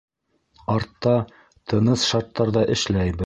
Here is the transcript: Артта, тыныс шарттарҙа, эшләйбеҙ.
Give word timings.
Артта, 0.75 1.13
тыныс 1.73 2.07
шарттарҙа, 2.13 2.67
эшләйбеҙ. 2.77 3.19